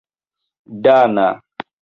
[0.83, 1.27] dana